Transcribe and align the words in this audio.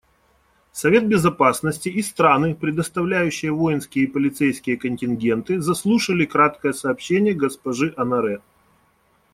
Совет 0.71 1.07
Безопасности 1.07 1.87
и 1.87 2.01
страны, 2.01 2.55
предоставляющие 2.55 3.51
воинские 3.51 4.05
и 4.05 4.11
полицейские 4.11 4.75
контингенты, 4.75 5.61
заслушали 5.61 6.25
краткое 6.25 6.73
сообщение 6.73 7.35
госпожи 7.35 7.93
Оноре. 7.95 8.41